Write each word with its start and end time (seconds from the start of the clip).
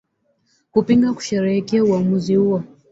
kupinga 0.71 1.07
au 1.09 1.15
kusherehekea 1.15 1.83
uwamuzi 1.83 2.35
huo 2.35 2.63